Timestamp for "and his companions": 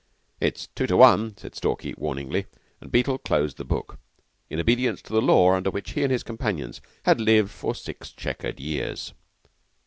6.01-6.81